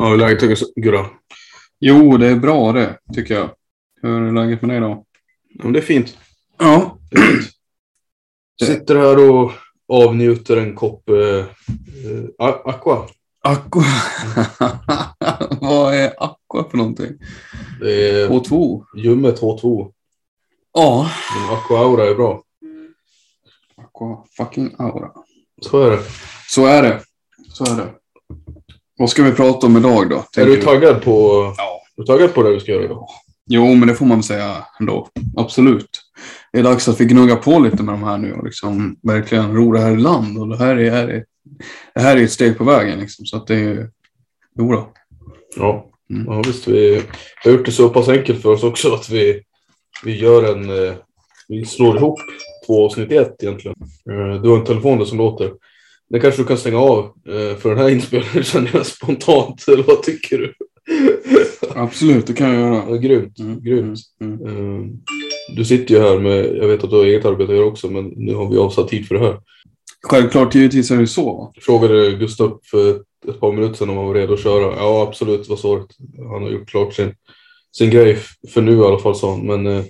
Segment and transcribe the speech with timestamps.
[0.00, 1.06] Ja, hur är läget tycker du, Gurra?
[1.80, 3.50] Jo, det är bra det, tycker jag.
[4.02, 5.04] Hur är läget med dig då?
[5.48, 6.18] Ja, det är fint.
[6.58, 6.98] Ja.
[7.10, 7.50] Det är fint.
[8.62, 9.52] Sitter här och
[9.88, 11.44] avnjuter en kopp eh, eh,
[12.38, 13.08] aqua.
[13.44, 13.84] Aqua.
[15.60, 17.12] Vad är Aqua för någonting?
[17.80, 18.84] Det är H2?
[18.96, 19.92] Jumme 2-2.
[20.72, 21.10] Ja.
[21.34, 22.42] Men Aqua Aura är bra.
[23.76, 25.10] Aqua fucking aura.
[25.62, 26.02] Så är det.
[26.48, 27.00] Så är det.
[27.52, 27.94] Så är det.
[29.00, 30.24] Vad ska vi prata om idag då?
[30.36, 31.12] Är du taggad på,
[31.56, 31.80] Ja.
[31.96, 33.06] du taggad på det vi ska göra idag?
[33.46, 35.08] Jo, men det får man säga ändå.
[35.36, 35.88] Absolut.
[36.52, 39.54] Det är dags att vi gnuggar på lite med de här nu och liksom verkligen
[39.54, 40.38] ro det här i land.
[40.38, 41.24] Och det här är, är,
[41.94, 43.26] det här är ett steg på vägen liksom.
[43.26, 43.90] Så att det är ju...
[44.58, 44.92] Jo då.
[45.56, 45.86] Ja.
[46.10, 46.26] Mm.
[46.26, 46.68] ja visst.
[46.68, 47.02] Vi
[47.44, 49.42] har gjort det så pass enkelt för oss också att vi,
[50.04, 50.86] vi gör en...
[50.88, 50.94] eh,
[51.48, 52.18] Vi slår ihop
[52.66, 53.76] två avsnitt i ett egentligen.
[54.10, 55.50] Eh, Du har en telefon där som låter.
[56.10, 59.68] Det kanske du kan stänga av eh, för den här inspelningen känner jag spontant.
[59.68, 60.54] Eller vad tycker du?
[61.74, 62.84] Absolut, det kan jag göra.
[62.88, 63.38] Ja, grymt.
[63.38, 63.98] Mm, grymt.
[64.20, 64.86] mm, Eh,
[65.56, 67.90] Du sitter ju här med, jag vet att du har eget arbete att göra också,
[67.90, 69.40] men nu har vi avsatt tid för det här.
[70.02, 71.52] Självklart, givetvis är det så.
[71.54, 72.90] Jag frågade Gustav för
[73.28, 74.76] ett, par minuter sedan om han var redo att köra.
[74.76, 75.86] Ja, absolut, var svaret.
[76.32, 77.14] Han har gjort klart sin,
[77.76, 78.18] sin grej,
[78.48, 79.46] för nu i alla fall, sa han.
[79.46, 79.84] Men eh,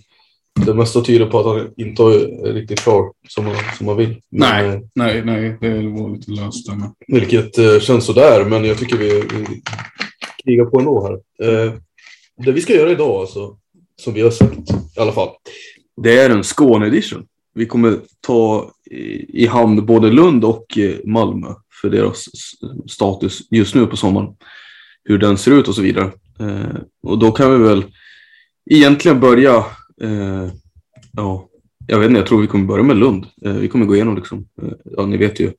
[0.66, 4.08] det mesta tyder på att han inte är riktigt klar som han, som han vill.
[4.30, 4.66] Men, Nej.
[4.66, 6.92] eh, Nej, nej, det var lite löst där med.
[7.06, 9.62] Vilket eh, känns sådär, men jag tycker vi, vi
[10.44, 11.46] krigar på ändå här.
[11.48, 11.72] Eh,
[12.36, 13.56] det vi ska göra idag, alltså,
[14.00, 15.28] som vi har sagt i alla fall,
[16.02, 17.26] det är en Skåne edition.
[17.54, 21.48] Vi kommer ta i, i hamn både Lund och eh, Malmö
[21.82, 22.24] för deras
[22.88, 24.28] status just nu på sommaren.
[25.04, 26.10] Hur den ser ut och så vidare.
[26.40, 27.84] Eh, och då kan vi väl
[28.70, 29.64] egentligen börja,
[30.00, 30.48] eh,
[31.12, 31.48] ja,
[31.86, 33.26] jag vet inte, jag tror vi kommer börja med Lund.
[33.44, 35.52] Eh, vi kommer gå igenom liksom, eh, ja ni vet ju,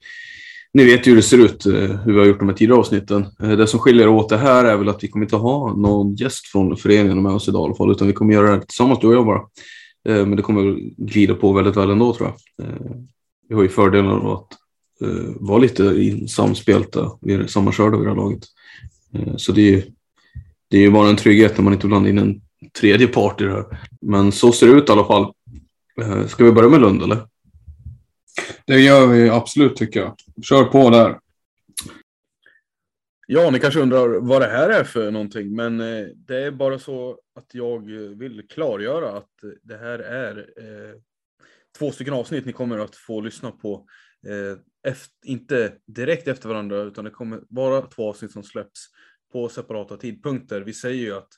[0.73, 2.79] ni vet ju hur det ser ut, eh, hur vi har gjort de här tidigare
[2.79, 3.25] avsnitten.
[3.43, 6.15] Eh, det som skiljer åt det här är väl att vi kommer inte ha någon
[6.15, 8.59] gäst från föreningen med oss idag i alla fall, utan vi kommer göra det här
[8.59, 9.41] tillsammans, du och jag bara.
[10.09, 12.67] Eh, men det kommer glida på väldigt väl ändå tror jag.
[12.67, 12.95] Eh,
[13.49, 14.47] vi har ju fördelen av att
[15.01, 15.93] eh, vara lite
[16.27, 18.43] samspelta, vi är sammankörda vid det här laget.
[19.13, 19.83] Eh, så det är ju
[20.69, 22.41] det är ju bara en trygghet när man inte blandar in en
[22.79, 23.65] tredje part i det här.
[24.01, 25.33] Men så ser det ut i alla fall.
[26.01, 27.27] Eh, Ska vi börja med Lund eller?
[28.65, 30.15] Det gör vi absolut tycker jag.
[30.43, 31.19] Kör på där.
[33.27, 36.79] Ja, ni kanske undrar vad det här är för någonting, men eh, det är bara
[36.79, 37.85] så att jag
[38.15, 39.29] vill klargöra att
[39.63, 40.95] det här är eh,
[41.79, 43.85] två stycken avsnitt ni kommer att få lyssna på.
[44.27, 44.57] Eh,
[44.91, 48.87] efter, inte direkt efter varandra, utan det kommer vara två avsnitt som släpps
[49.31, 50.61] på separata tidpunkter.
[50.61, 51.29] Vi säger ju att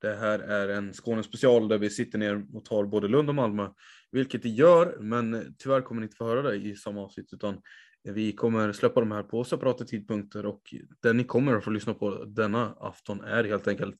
[0.00, 3.34] det här är en Skåne special där vi sitter ner och tar både Lund och
[3.34, 3.68] Malmö,
[4.12, 7.60] vilket det gör, men tyvärr kommer ni inte få höra det i samma avsnitt, utan
[8.02, 11.94] vi kommer släppa de här på separata tidpunkter och den ni kommer att få lyssna
[11.94, 13.98] på denna afton är helt enkelt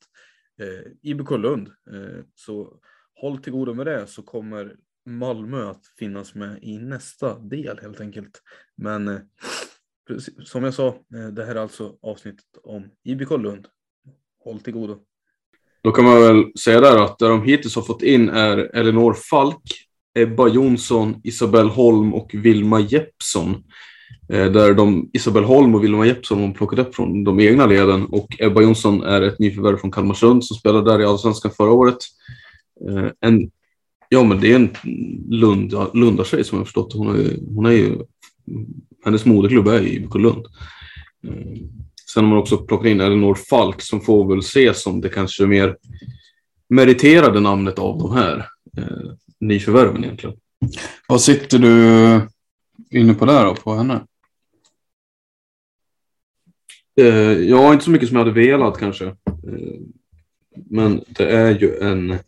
[0.60, 1.68] eh, IBK Lund.
[1.68, 2.80] Eh, så
[3.14, 4.76] håll till godo med det så kommer
[5.06, 8.42] Malmö att finnas med i nästa del helt enkelt.
[8.76, 9.20] Men eh,
[10.44, 13.68] som jag sa, eh, det här är alltså avsnittet om IBK Lund.
[14.44, 15.06] Håll till godo.
[15.82, 19.14] Då kan man väl säga där att det de hittills har fått in är Elinor
[19.30, 19.62] Falk,
[20.18, 23.64] Ebba Jonsson, Isabell Holm och Vilma Jeppsson.
[24.28, 28.06] Eh, där de, Isabel Holm och Vilma Jeppsson har plockat upp från de egna leden
[28.06, 31.98] och Ebba Jonsson är ett nyförvärv från Kalmarsund som spelade där i Allsvenskan förra året.
[32.88, 33.50] Eh, en,
[34.08, 34.70] ja, men det är en
[35.28, 36.92] Lund, Lundatjej som jag förstått.
[36.92, 37.98] Hon är, hon är ju,
[39.04, 40.46] hennes moderklubb är ju IBK Lund.
[41.28, 41.62] Eh,
[42.10, 45.08] Eh, Sen har man också plockat in Elinor Falk som får väl ses som det
[45.08, 45.76] kanske mer
[46.68, 48.46] meriterade namnet av de här
[48.76, 50.36] eh, nyförvärven egentligen.
[51.08, 52.20] Vad sitter du
[52.90, 54.04] inne på där då, på henne?
[57.00, 59.06] Eh, ja, inte så mycket som jag hade velat kanske.
[59.06, 59.80] Eh,
[60.70, 62.18] men det är ju en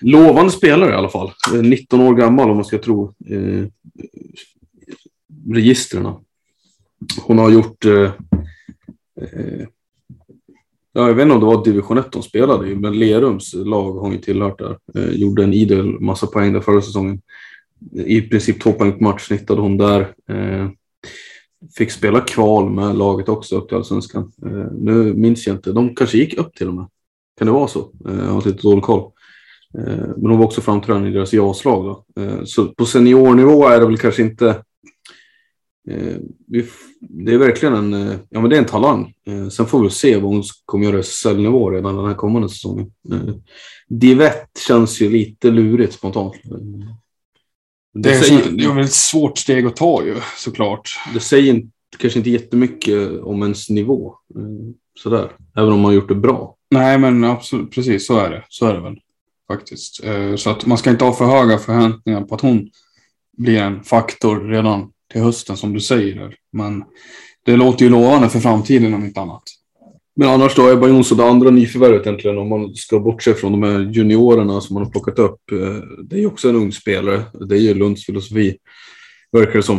[0.00, 1.32] lovande spelare i alla fall.
[1.54, 3.66] Eh, 19 år gammal om man ska tro eh,
[5.52, 6.14] registren.
[7.22, 7.84] Hon har gjort...
[7.84, 8.10] Eh,
[9.20, 9.66] eh,
[10.94, 14.00] jag vet inte om det var division 1 hon spelade i, men Lerums lag har
[14.00, 14.78] hon ju tillhört där.
[14.94, 17.20] Eh, gjorde en idel massa poäng där förra säsongen.
[17.92, 20.00] I princip två poäng på match snittade hon där.
[20.28, 20.68] Eh,
[21.76, 24.32] fick spela kval med laget också upp till Allsvenskan.
[24.46, 25.72] Eh, nu minns jag inte.
[25.72, 26.86] De kanske gick upp till och med.
[27.38, 27.80] Kan det vara så?
[27.80, 29.10] Eh, jag har lite dålig koll.
[29.78, 32.04] Eh, men hon var också framträdande i deras JAS-lag.
[32.20, 34.62] Eh, så på seniornivå är det väl kanske inte...
[35.90, 36.16] Eh,
[37.00, 39.14] det är verkligen en, eh, ja, men det är en talang.
[39.26, 42.48] Eh, sen får vi se vad hon kommer göra i SSL-nivå redan den här kommande
[42.48, 42.92] säsongen.
[43.12, 43.34] Eh,
[43.88, 46.34] Divett känns ju lite lurigt spontant.
[47.94, 50.88] Det är, säger- det är väl ett svårt steg att ta ju, såklart.
[51.14, 51.62] det säger
[51.98, 54.14] kanske inte jättemycket om ens nivå.
[55.02, 55.32] Sådär.
[55.56, 56.56] Även om man har gjort det bra.
[56.70, 58.44] Nej, men absolut, precis så är det.
[58.48, 58.98] Så är det väl
[59.48, 60.00] faktiskt.
[60.36, 62.70] Så att man ska inte ha för höga förväntningar på att hon
[63.38, 66.34] blir en faktor redan till hösten som du säger.
[66.52, 66.84] Men
[67.46, 69.42] det låter ju lovande för framtiden om inte annat.
[70.16, 73.62] Men annars då, Ebba Jonsson, det andra nyförvärvet egentligen, om man ska bortse från de
[73.62, 75.52] här juniorerna som man har plockat upp.
[75.52, 77.22] eh, Det är ju också en ung spelare.
[77.48, 78.56] Det är ju Lunds filosofi,
[79.32, 79.76] verkar det som.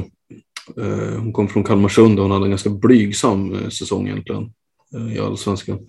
[0.78, 4.52] Eh, Hon kom från Kalmarsund och hon hade en ganska blygsam eh, säsong egentligen
[5.16, 5.80] i Allsvenskan.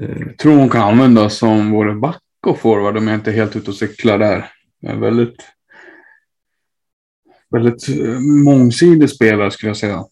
[0.00, 3.56] Jag tror hon kan användas som både back och forward om jag inte är helt
[3.56, 4.50] ute och cyklar där.
[4.82, 5.36] En väldigt,
[7.50, 10.04] väldigt eh, mångsidig spelare skulle jag säga.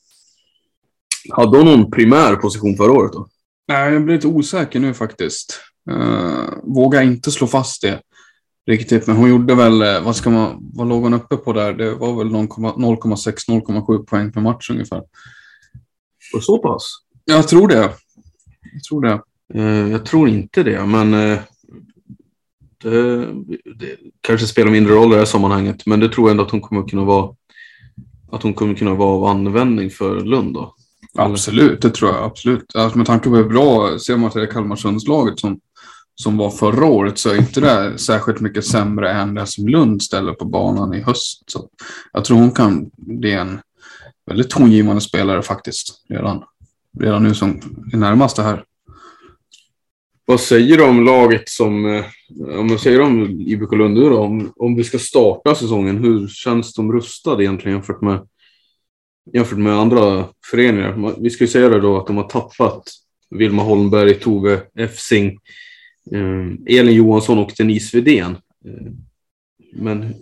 [1.31, 3.29] Hade hon någon primär position förra året då?
[3.69, 5.61] Nej, jag blir lite osäker nu faktiskt.
[5.91, 8.01] Uh, vågar inte slå fast det
[8.67, 11.73] riktigt, men hon gjorde väl, eh, vad ska man, vad låg hon uppe på där?
[11.73, 15.03] Det var väl 0,6-0,7 poäng per match ungefär.
[16.33, 16.83] Det så pass?
[17.25, 17.93] Jag tror det.
[18.73, 19.21] Jag tror det.
[19.55, 21.39] Eh, Jag tror inte det, men eh,
[22.83, 23.27] det,
[23.79, 25.87] det kanske spelar mindre roll i det här sammanhanget.
[25.87, 27.35] Men det tror jag ändå att hon kommer kunna vara
[28.33, 30.75] att hon kommer kunna vara av användning för Lund då.
[31.19, 32.77] Absolut, det tror jag absolut.
[32.77, 35.61] Alltså, med tanke på hur bra, ser man till det Kalmarsundslaget som,
[36.15, 40.03] som var förra året så är inte det särskilt mycket sämre än det som Lund
[40.03, 41.51] ställer på banan i höst.
[41.51, 41.69] Så
[42.13, 43.61] jag tror hon kan bli en
[44.27, 46.43] väldigt tongivande spelare faktiskt redan,
[47.01, 47.61] redan nu som
[47.93, 48.65] är närmast det här.
[50.25, 54.19] Vad säger du om laget som, eh, om man säger om IBK Lund nu då,
[54.19, 58.29] om, om vi ska starta säsongen, hur känns de rustade egentligen jämfört med,
[59.33, 61.21] jämfört med andra föreningar?
[61.21, 62.83] Vi ska ju säga det då att de har tappat
[63.31, 65.39] Vilma Holmberg, Tove Efsing,
[66.13, 68.37] eh, Elin Johansson och Denise Widén.
[68.65, 68.93] Eh,
[69.73, 70.15] men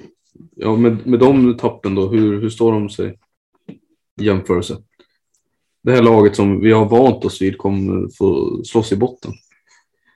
[0.57, 3.19] ja, med, med de tappen då, hur, hur står de sig
[4.21, 4.77] i jämförelse?
[5.83, 9.33] Det här laget som vi har vant oss vid kommer få slåss i botten.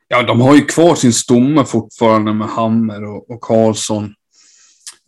[0.08, 4.14] Ja, de har ju kvar sin stomme fortfarande med Hammer och, och Karlsson.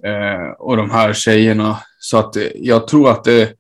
[0.05, 1.79] Eh, och de här tjejerna.
[1.99, 3.53] Så att eh, jag tror att det,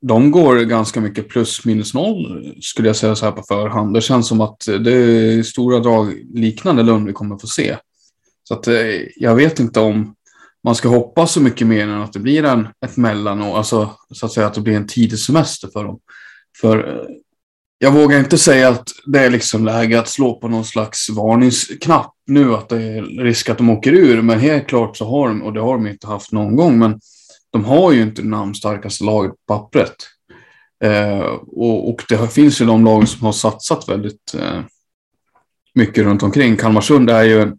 [0.00, 3.94] de går ganska mycket plus minus noll skulle jag säga så här på förhand.
[3.94, 7.46] Det känns som att eh, det är i stora drag liknande Lund vi kommer få
[7.46, 7.76] se.
[8.44, 8.66] Så att
[9.16, 10.14] jag vet inte om
[10.64, 14.26] man ska hoppas så mycket mer än att det blir en, ett mellanår, alltså så
[14.26, 15.98] att säga att det blir en tidig semester för dem.
[16.60, 17.06] För
[17.82, 22.14] jag vågar inte säga att det är liksom läge att slå på någon slags varningsknapp
[22.26, 24.22] nu att det är risk att de åker ur.
[24.22, 27.00] Men helt klart så har de, och det har de inte haft någon gång, men
[27.50, 29.94] de har ju inte det namnstarkaste laget på pappret.
[30.84, 34.60] Eh, och, och det finns ju de lag som har satsat väldigt eh,
[35.74, 36.56] mycket runt omkring.
[36.56, 37.58] Kalmarsund är ju en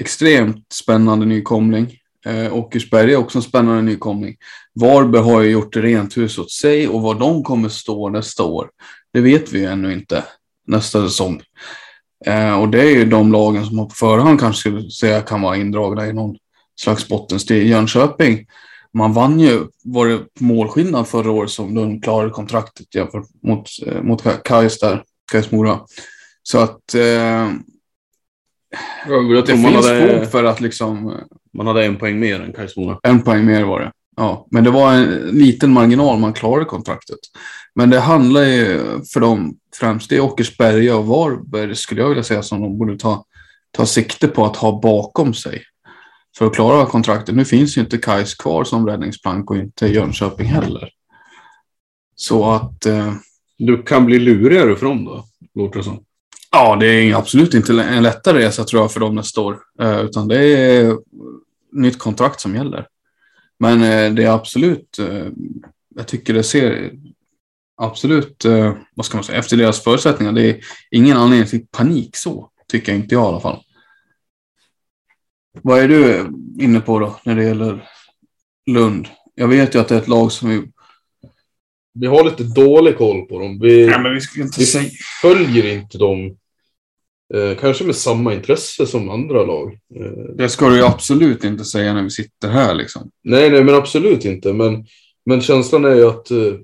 [0.00, 1.98] extremt spännande nykomling.
[2.24, 4.36] Eh, Åkersberga är också en spännande nykomling.
[4.74, 8.70] Varberg har ju gjort rent hus åt sig och var de kommer stå nästa år,
[9.12, 10.24] det vet vi ju ännu inte
[10.66, 11.42] nästa säsong.
[12.26, 15.42] Eh, och det är ju de lagen som man på förhand kanske skulle säga kan
[15.42, 16.36] vara indragna i någon
[16.80, 17.66] slags bottenstrid.
[17.66, 18.46] Jönköping,
[18.94, 24.02] man vann ju, var det målskillnad förra året som de klarade kontraktet jämfört mot, eh,
[24.02, 25.02] mot Kais där,
[25.32, 25.80] Kais Mora.
[26.42, 27.50] Så att eh,
[29.46, 31.14] det finns hade, fog för att liksom eh,
[31.54, 32.98] man hade en poäng mer än Kais Mora.
[33.02, 33.92] en poäng mer var det.
[34.16, 37.18] Ja, men det var en liten marginal man klarade kontraktet.
[37.74, 38.80] Men det handlar ju
[39.12, 42.98] för dem främst, det är Åkersberga och Varberg skulle jag vilja säga som de borde
[42.98, 43.24] ta,
[43.70, 45.62] ta sikte på att ha bakom sig.
[46.38, 47.34] För att klara kontraktet.
[47.34, 50.88] Nu finns ju inte Kais kvar som räddningsplank och inte Jönköping heller.
[52.16, 53.14] Så att eh,
[53.58, 56.04] Du kan bli lurigare för dem då, låter det som.
[56.56, 59.58] Ja, det är absolut inte en lättare resa tror jag för dem nästa år.
[59.80, 60.96] Eh, utan det är
[61.72, 62.86] nytt kontrakt som gäller.
[63.58, 65.26] Men eh, det är absolut, eh,
[65.94, 66.92] jag tycker det ser
[67.76, 68.44] absolut,
[68.94, 70.32] vad ska man säga, efter deras förutsättningar.
[70.32, 73.62] Det är ingen anledning till panik så, tycker jag inte jag i alla fall.
[75.62, 76.30] Vad är du
[76.60, 77.88] inne på då när det gäller
[78.66, 79.08] Lund?
[79.34, 80.62] Jag vet ju att det är ett lag som vi...
[81.94, 83.58] Vi har lite dålig koll på dem.
[83.60, 84.90] Vi, men vi ska inte vi
[85.22, 86.36] följer inte dem
[87.34, 89.78] eh, kanske med samma intresse som andra lag.
[90.00, 93.10] Eh, Det ska du ju absolut inte säga när vi sitter här liksom.
[93.24, 94.52] nej, nej, men absolut inte.
[94.52, 94.86] Men,
[95.26, 96.54] men känslan är ju att eh,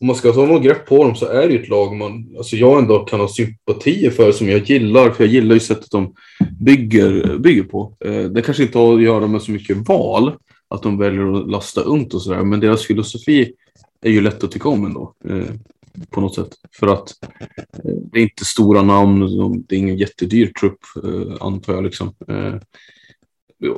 [0.00, 2.34] om man ska ta något grepp på dem så är det ju ett lag man,
[2.36, 5.90] alltså jag ändå kan ha sympatier för som jag gillar, för jag gillar ju sättet
[5.90, 6.14] de
[6.60, 7.96] bygger, bygger på.
[8.04, 10.32] Eh, det kanske inte har att göra med så mycket val,
[10.68, 13.52] att de väljer att lasta ungt och sådär, men deras filosofi
[14.04, 15.14] är ju lätt att tycka om ändå.
[16.10, 16.48] På något sätt.
[16.72, 17.24] För att
[17.84, 19.20] eh, det är inte stora namn,
[19.68, 21.84] det är ingen jättedyr trupp eh, antar jag.
[21.84, 22.14] Liksom.
[22.28, 22.54] Eh,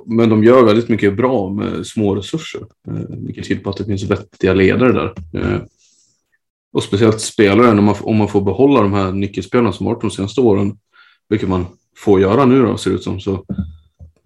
[0.06, 2.62] men de gör väldigt mycket bra med små resurser.
[3.08, 5.14] Vilket tyder på att det finns vettiga ledare där.
[6.72, 10.40] Och speciellt spelare, man, om man får behålla de här nyckelspelarna som varit de senaste
[10.40, 10.78] åren,
[11.28, 11.66] vilket man
[11.96, 13.32] får göra nu då, ser det ut som, så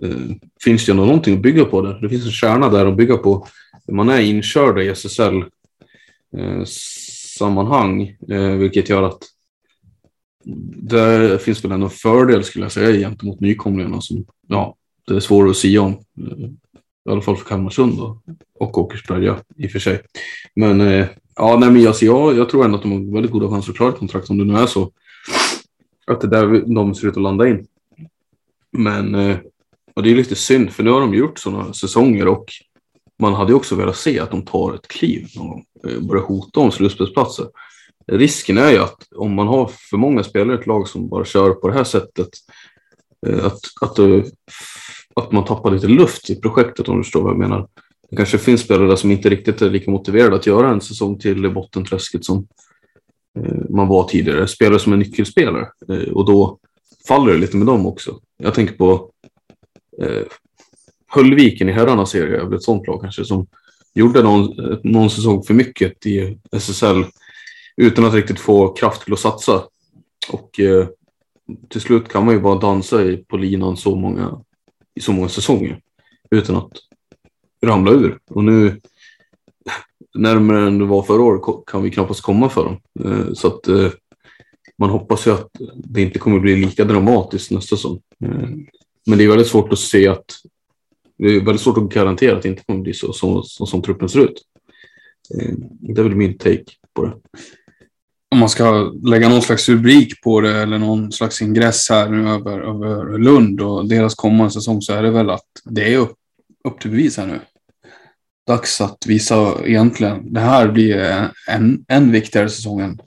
[0.02, 1.98] eh, finns det ändå någonting att bygga på där.
[2.00, 3.46] Det finns en kärna där att bygga på.
[3.92, 5.36] Man är inkörda i SSL
[6.36, 6.64] eh,
[7.38, 9.22] sammanhang, eh, vilket gör att
[10.76, 14.76] det finns väl ändå en fördel skulle jag säga gentemot nykomlingarna som, ja,
[15.06, 15.92] det är svårare att säga om.
[15.92, 16.48] Eh,
[17.08, 18.20] I alla fall för Kalmarsund då,
[18.58, 20.00] och Åkersberga i och för sig.
[20.56, 23.48] Men eh, ja, nej, men alltså, jag, jag tror ändå att de har väldigt goda
[23.48, 24.92] chanser att klara ett kontrakt om det nu är så.
[26.06, 27.66] Att det är där de ser ut att landa in.
[28.70, 29.36] Men eh,
[29.98, 32.52] och det är lite synd, för nu har de gjort sådana säsonger och
[33.18, 35.64] man hade ju också velat se att de tar ett kliv någon gång.
[35.82, 37.46] och Börjar hota om slutspelsplatser.
[38.06, 41.24] Risken är ju att om man har för många spelare i ett lag som bara
[41.24, 42.28] kör på det här sättet,
[43.26, 44.22] eh, att, att, eh,
[45.14, 47.68] att man tappar lite luft i projektet om du förstår vad jag menar.
[48.10, 51.46] Det kanske finns spelare som inte riktigt är lika motiverade att göra en säsong till
[51.46, 52.48] i bottenträsket som
[53.68, 54.48] man var tidigare.
[54.48, 55.68] Spelare som är nyckelspelare
[56.12, 56.58] och då
[57.08, 58.20] faller det lite med dem också.
[58.36, 59.10] Jag tänker på
[61.08, 63.46] Höllviken i herrarnas serie, är väl ett sånt lag kanske, som
[63.94, 67.04] gjorde någon, någon säsong för mycket i SSL
[67.76, 69.62] utan att riktigt få kraft till att satsa.
[70.28, 70.86] Och eh,
[71.68, 74.40] till slut kan man ju bara dansa i, på linan så många,
[74.94, 75.80] i så många säsonger
[76.30, 76.72] utan att
[77.66, 78.18] ramla ur.
[78.30, 78.80] Och nu,
[80.14, 82.80] närmare än det var förra året, kan vi knappast komma för dem.
[83.04, 83.90] Eh, så att eh,
[84.78, 88.00] man hoppas ju att det inte kommer bli lika dramatiskt nästa säsong.
[88.24, 88.48] Eh,
[89.06, 90.24] men det är väldigt svårt att se att
[91.18, 93.82] det är väldigt svårt att garantera att det inte kommer bli så som, som, som
[93.82, 94.42] truppen ser ut.
[95.34, 97.12] Eh, det är väl min take på det.
[98.30, 102.28] Om man ska lägga någon slags rubrik på det eller någon slags ingress här nu
[102.28, 106.16] över, över Lund och deras kommande säsong så är det väl att det är upp,
[106.68, 107.40] upp till bevis här nu.
[108.46, 110.32] Dags att visa egentligen.
[110.32, 110.96] Det här blir
[111.48, 112.98] en, en viktigare säsong än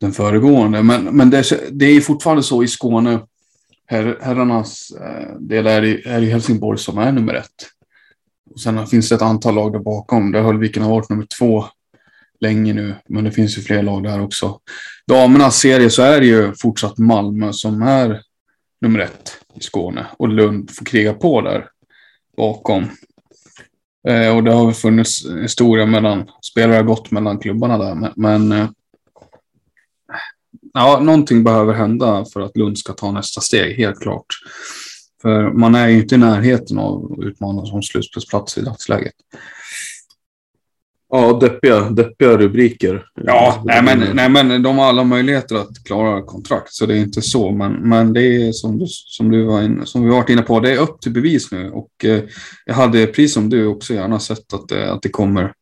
[0.00, 0.82] den föregående.
[0.82, 3.20] Men, men det, det är fortfarande så i Skåne.
[3.92, 7.68] Her, herrarnas eh, del är i, är i Helsingborg som är nummer ett.
[8.50, 10.32] Och sen finns det ett antal lag där bakom.
[10.32, 11.64] Där Höllviken har varit nummer två
[12.40, 14.60] länge nu, men det finns ju fler lag där också.
[15.06, 18.22] Damernas serie så är det ju fortsatt Malmö som är
[18.80, 21.66] nummer ett i Skåne och Lund får kriga på där
[22.36, 22.84] bakom.
[24.08, 28.52] Eh, och det har funnits historia mellan, spelare har gått mellan klubbarna där, men, men
[28.52, 28.68] eh,
[30.72, 34.26] ja, någonting behöver hända för att Lund ska ta nästa steg, helt klart.
[35.22, 39.14] För man är ju inte i närheten av att utmana som slutspelsplats i dagsläget.
[41.14, 43.04] Ja, deppiga, deppiga rubriker.
[43.14, 46.98] Ja, nej men, nej men de har alla möjligheter att klara kontrakt, så det är
[46.98, 47.50] inte så.
[47.50, 50.60] Men, men det är som, du, som, du var in, som vi varit inne på,
[50.60, 51.70] det är upp till bevis nu.
[51.70, 52.22] Och eh,
[52.66, 55.52] jag hade, precis som du, också gärna sett att det, att det kommer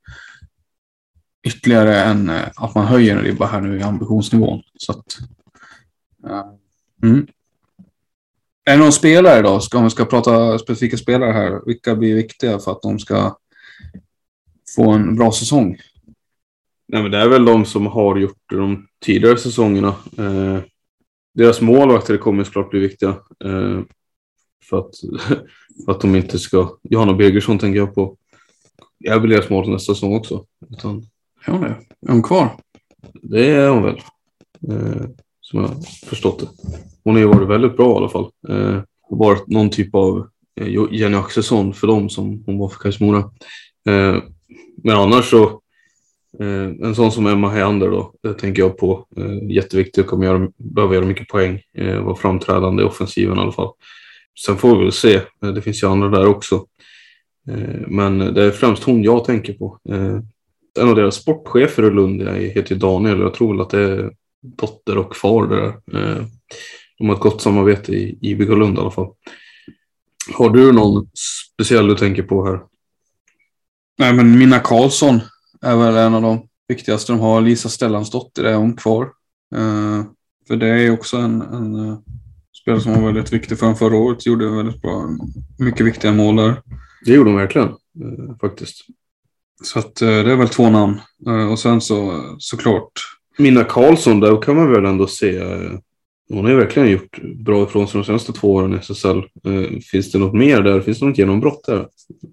[1.46, 4.62] ytterligare en, eh, att man höjer en ribba här nu i ambitionsnivån.
[4.78, 5.18] Så att,
[6.26, 6.44] eh,
[7.02, 7.26] mm.
[8.64, 9.60] Är det någon spelare då?
[9.60, 13.36] Ska, om vi ska prata specifika spelare här, vilka blir viktiga för att de ska
[14.76, 15.76] få en bra säsong?
[16.88, 19.94] Nej, men det är väl de som har gjort det de tidigare säsongerna.
[20.18, 20.58] Eh,
[21.34, 23.10] deras målvakter kommer såklart bli viktiga.
[23.44, 23.80] Eh,
[24.64, 24.90] för, att,
[25.84, 26.76] för att de inte ska...
[26.82, 28.16] Johanna Birgersson tänker jag på.
[28.98, 30.44] Jag vill deras mål nästa säsong också.
[30.70, 31.06] Utan,
[31.44, 31.76] är hon det?
[32.06, 32.48] Är hon kvar?
[33.22, 34.00] Det är hon väl.
[34.68, 35.06] Eh,
[35.40, 35.70] som jag
[36.06, 36.46] förstått det.
[37.04, 38.30] Hon har ju varit väldigt bra i alla fall.
[38.48, 38.80] Eh,
[39.10, 40.28] varit någon typ av
[40.60, 43.18] eh, Jenny Axelsson för dem som hon var för Kajsmora.
[43.88, 44.16] Eh,
[44.82, 45.44] men annars så,
[46.40, 49.06] eh, en sån som Emma Heander då, det tänker jag på.
[49.16, 53.52] Eh, jätteviktig, kommer göra, behöva göra mycket poäng, eh, vara framträdande i offensiven i alla
[53.52, 53.72] fall.
[54.46, 56.66] Sen får vi väl se, eh, det finns ju andra där också.
[57.48, 59.78] Eh, men det är främst hon jag tänker på.
[59.88, 60.18] Eh,
[60.76, 63.82] Eh, en av deras sportchefer i Lund heter Daniel och jag tror väl att det
[63.82, 65.74] är dotter och far där.
[66.98, 69.08] De har ett gott samarbete i IBK Lund i alla fall.
[70.34, 71.08] Har du någon
[71.54, 72.60] speciell du tänker på här?
[73.98, 75.20] Nej, men Minna Karlsson
[75.60, 77.40] är väl en av de viktigaste de har.
[77.40, 79.04] Lisa Stellansdotter är hon kvar.
[79.56, 80.04] Uh,
[80.48, 81.98] för det är också en, en uh,
[82.62, 84.26] spelare som var väldigt viktig för förra året.
[84.26, 85.08] Gjorde väldigt bra,
[85.58, 86.62] mycket viktiga mål där.
[87.04, 87.68] Det gjorde hon verkligen,
[88.40, 88.86] faktiskt.
[89.62, 91.00] Så att det är väl två namn.
[91.50, 92.92] och sen så såklart.
[93.38, 95.40] Minna Karlsson, där kan man väl ändå se.
[96.28, 99.22] hon har ju verkligen gjort bra ifrån sig de senaste två åren i SSL.
[99.90, 100.80] finns det något mer där?
[100.80, 101.86] Finns det något genombrott där?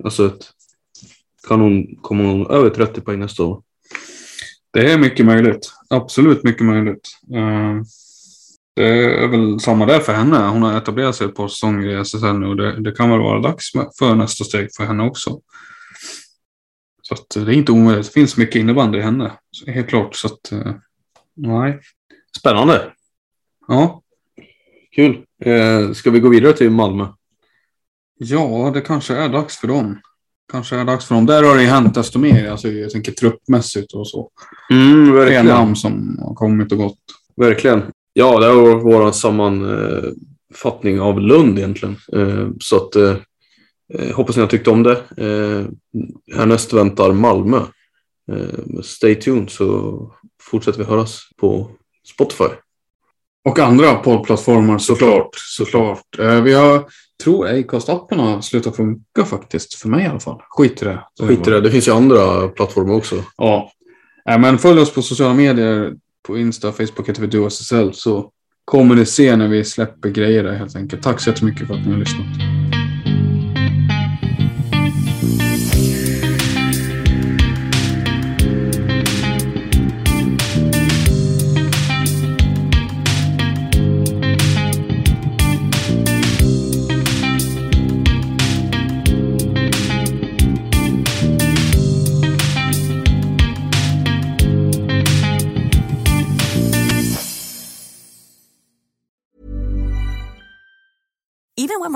[0.04, 0.52] Alltså ett
[1.48, 3.62] kan hon, hon över 30 poäng nästa år?
[4.74, 5.72] Det är mycket möjligt.
[5.90, 7.08] Absolut mycket möjligt.
[8.76, 10.38] Det är väl samma där för henne.
[10.38, 13.20] Hon har etablerat sig ett par säsonger i SSL nu och det, det, kan väl
[13.20, 15.40] vara dags för nästa steg för henne också.
[17.08, 18.06] Så att det är inte omöjligt.
[18.06, 19.32] Det finns mycket innebandy i henne.
[19.68, 20.16] Helt klart.
[20.16, 20.74] Så att, uh,
[21.34, 21.80] nej.
[22.40, 22.94] Spännande.
[23.68, 24.02] Ja.
[24.96, 25.24] Kul.
[25.42, 27.08] Eh, ska vi gå vidare till Malmö?
[28.18, 30.00] Ja, det kanske är dags för dem
[30.52, 31.26] kanske är dags för dem.
[31.26, 32.52] Där har det ju hänt desto mer.
[32.52, 34.30] Alltså, jag tänker truppmässigt och så.
[34.70, 35.46] Mm, verkligen.
[35.46, 36.98] Fler namn som har kommit och gått.
[37.36, 37.84] Verkligen.
[38.14, 41.96] Ja, det har varit vår sammanfattning av Lund egentligen.
[42.14, 42.96] Eh, så att
[43.94, 45.04] eh, eh, hoppas ni har tyckt om det.
[46.36, 47.62] Härnäst väntar Malmö.
[48.84, 50.00] Stay tuned så
[50.42, 51.72] fortsätter vi höras på
[52.14, 52.50] Spotify.
[53.46, 55.30] Och andra poddplattformar såklart.
[55.36, 56.20] såklart.
[56.44, 56.86] Vi har
[57.24, 59.74] tror Acast-appen har slutat funka faktiskt.
[59.74, 60.42] För mig i alla fall.
[60.50, 61.04] Skit i det.
[61.28, 61.62] Skit i det.
[61.62, 63.24] Det finns ju andra plattformar också.
[63.38, 63.72] Ja.
[64.30, 65.94] Äh, men följ oss på sociala medier.
[66.28, 67.94] På Insta, Facebook heter vi DuoSSL.
[67.94, 68.32] Så
[68.66, 71.04] kommer ni se när vi släpper grejer där helt enkelt.
[71.04, 72.57] Tack så jättemycket för att ni har lyssnat.